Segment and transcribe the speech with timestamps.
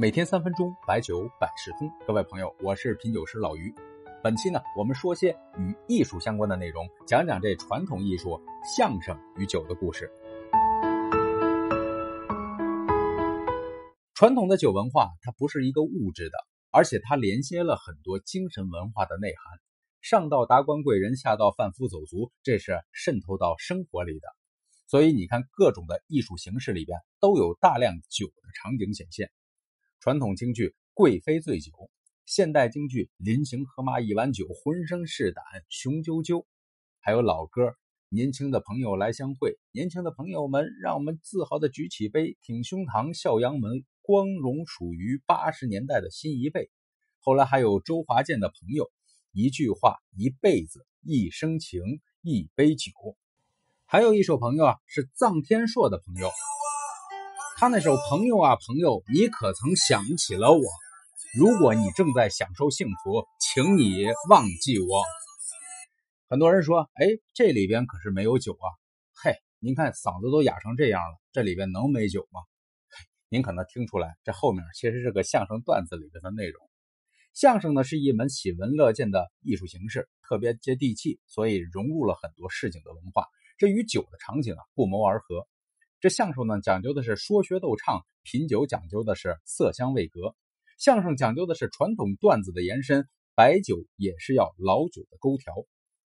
[0.00, 1.90] 每天三分钟，白酒百事通。
[2.06, 3.74] 各位朋友，我是品酒师老于。
[4.22, 8.40] 本期呢，我们说些与艺术相关的内容，讲讲这传统艺术
[8.76, 10.08] 相声与酒的故事。
[14.14, 16.38] 传统的酒文化，它不是一个物质的，
[16.70, 19.58] 而且它连接了很多精神文化的内涵。
[20.00, 24.28] 上到达官贵人，下到贩夫走卒，这是渗透到生活里的。
[24.86, 29.28] 所以你看，各种的艺术形式里边都有大量酒的场景显现。
[30.00, 31.72] 传统京剧《贵妃醉酒》，
[32.24, 36.42] 现代京剧《临行喝妈一碗酒，浑身是胆雄赳赳》，
[37.00, 37.62] 还有老歌
[38.08, 46.70] 《年轻的朋友来相会》，年轻的朋友们，让我们自豪的举起杯，挺胸膛，笑阳门，光荣属于八十年代的新一辈。
[47.18, 48.88] 后来还有周华健的朋友，
[49.32, 51.82] 一句话，一辈子，一生情，
[52.22, 52.92] 一杯酒。
[53.84, 56.30] 还有一首朋友啊，是臧天朔的朋友。
[57.60, 60.62] 他那首朋友啊朋友，你可曾想起了我？
[61.36, 65.02] 如果你正在享受幸福，请你忘记我。
[66.28, 68.66] 很多人说，哎，这里边可是没有酒啊！
[69.24, 72.42] 嘿，您看嗓子都哑成这样了，这里边能没酒吗？
[73.28, 76.64] 您可能听出来，这后面其实是个相声段子里边的内容。
[77.34, 83.26] 相声呢是一门喜闻乐见的艺术形式，特别接地气，所以融入了很多市井的文化，
[83.58, 85.48] 这与酒的场景啊不谋而合。
[86.00, 90.36] 这相声呢，讲究的是说学逗唱；品酒讲究的是色香味格。
[90.78, 95.54] 相声讲究的是传统段子的延伸，白酒也是要老酒的勾调。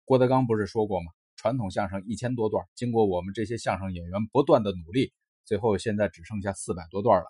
[0.05, 1.07] 郭德纲不是说过吗？
[1.35, 5.13] 传统相声一千多段，经过我们这些相声演员不断的努力，
[5.45, 7.27] 最后现在只剩下四百多段了。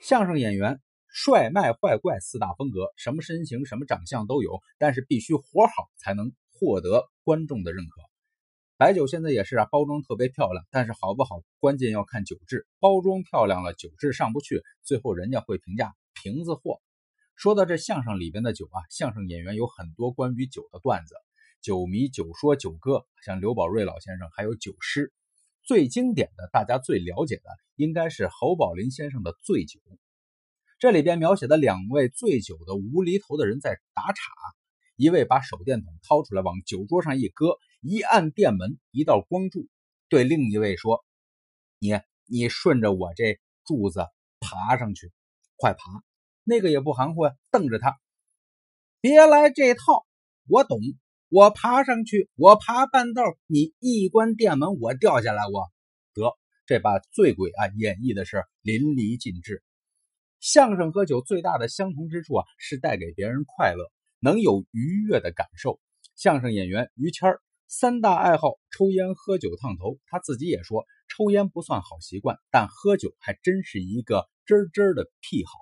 [0.00, 8.02] 相声演员帅、卖、坏、怪四大风格，什么身形、什么长相都有，但是必须活好才能获得观众的认可。
[8.76, 12.66] 白酒现在也是啊，包装特别漂亮，但是好不好，关键要看酒质。
[12.80, 16.80] 包装漂亮了，酒质上不去，最后人家会评价瓶子货。
[17.36, 21.14] 说到这相声里边的酒啊，相声演员有很多关于酒的段子，
[21.62, 25.12] 酒迷、酒说、酒歌，像刘宝瑞老先生，还有酒诗。
[25.62, 27.44] 最经典的，大家最了解的，
[27.76, 29.78] 应该是侯宝林先生的《醉酒》。
[30.80, 34.32] 这里边描写的两位醉酒的无厘头的人在打岔，
[34.96, 37.56] 一位把手电筒掏出来往酒桌上一搁。
[37.86, 39.68] 一按店门，一道光柱，
[40.08, 41.04] 对另一位说
[41.78, 41.92] ：“你
[42.24, 44.06] 你顺着我这柱子
[44.40, 45.12] 爬上去，
[45.56, 46.02] 快爬！”
[46.44, 48.00] 那个也不含糊呀，瞪着他
[49.02, 50.06] ：“别来这套，
[50.48, 50.78] 我懂。
[51.28, 55.70] 我爬上去，我爬半道，你一关店门，我掉下来，我
[56.14, 59.62] 得这把醉鬼啊演绎的是淋漓尽致。
[60.40, 65.78] 相声喝酒最大的相同之处啊，是带给别人快乐，能有愉悦的感受。
[66.14, 67.28] 相声演员于谦。
[67.66, 69.98] 三大爱好：抽烟、喝酒、烫头。
[70.06, 75.52] 他自己也说，抽烟不算好习惯，但喝酒还真是一个真真的癖好。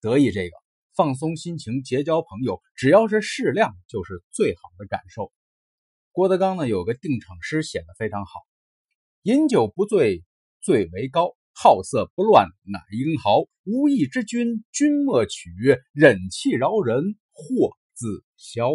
[0.00, 0.56] 得意这个，
[0.94, 5.32] 放松心情，结交朋友，只要是适量，就是最好的感受。
[6.12, 8.32] 郭德纲呢，有个定场诗写的非常好：
[9.22, 10.24] 饮酒不醉，
[10.60, 13.40] 醉为高；好色不乱，乃英豪。
[13.64, 15.50] 无义之君，君莫取；
[15.92, 18.70] 忍气饶人，祸自消。